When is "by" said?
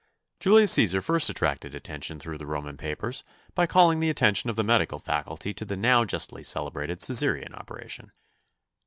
3.53-3.67